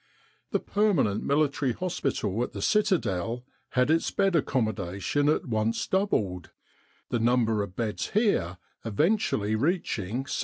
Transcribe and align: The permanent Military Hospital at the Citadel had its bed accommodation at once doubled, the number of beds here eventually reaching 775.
The 0.49 0.59
permanent 0.59 1.23
Military 1.23 1.73
Hospital 1.73 2.41
at 2.41 2.53
the 2.53 2.61
Citadel 2.63 3.45
had 3.77 3.91
its 3.91 4.09
bed 4.09 4.35
accommodation 4.35 5.29
at 5.29 5.45
once 5.45 5.85
doubled, 5.85 6.49
the 7.09 7.19
number 7.19 7.61
of 7.61 7.75
beds 7.75 8.09
here 8.09 8.57
eventually 8.83 9.55
reaching 9.55 10.25
775. 10.25 10.39